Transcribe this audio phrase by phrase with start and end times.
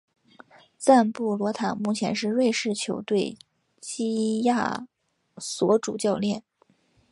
[0.79, 3.37] 赞布罗塔目前是瑞士球队
[3.79, 4.87] 基亚
[5.43, 6.41] 索主教练。